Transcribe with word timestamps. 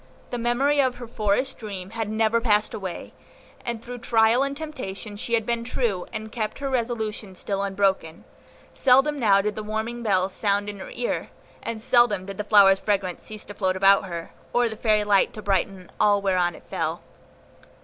The 0.31 0.39
memory 0.39 0.81
of 0.81 0.95
her 0.95 1.05
forest 1.05 1.59
dream 1.59 1.91
had 1.91 2.09
never 2.09 2.41
passed 2.41 2.73
away, 2.73 3.13
and 3.63 3.83
through 3.85 3.99
trial 3.99 4.41
and 4.41 4.57
temptation 4.57 5.15
she 5.15 5.35
had 5.35 5.45
been 5.45 5.63
true, 5.63 6.07
and 6.11 6.31
kept 6.31 6.57
her 6.57 6.71
resolution 6.71 7.35
still 7.35 7.61
unbroken; 7.61 8.23
seldom 8.73 9.19
now 9.19 9.41
did 9.41 9.53
the 9.55 9.61
warning 9.61 10.01
bell 10.01 10.27
sound 10.27 10.69
in 10.69 10.79
her 10.79 10.89
ear, 10.89 11.29
and 11.61 11.83
seldom 11.83 12.25
did 12.25 12.39
the 12.39 12.43
flower's 12.43 12.79
fragrance 12.79 13.23
cease 13.25 13.45
to 13.45 13.53
float 13.53 13.75
about 13.75 14.05
her, 14.05 14.31
or 14.53 14.67
the 14.69 14.75
fairy 14.75 15.03
light 15.03 15.33
to 15.35 15.41
brighten 15.43 15.91
all 15.99 16.19
whereon 16.19 16.55
it 16.55 16.63
fell. 16.63 17.03